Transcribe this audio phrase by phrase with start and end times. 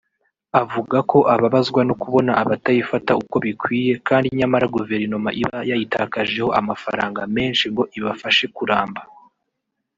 [0.61, 7.65] avuga ko ababazwa no kubona abatayifata uko bikwiye kandi nyamara guverinoma iba yayitakajeho amafaranga menshi
[7.73, 9.01] ngo ibafashe kuramba